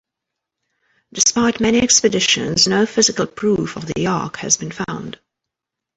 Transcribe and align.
Despite 1.13 1.59
many 1.59 1.77
expeditions, 1.79 2.67
no 2.67 2.87
physical 2.87 3.27
proof 3.27 3.75
of 3.77 3.85
the 3.85 4.07
ark 4.07 4.37
has 4.37 4.57
been 4.57 4.71
found. 4.71 5.19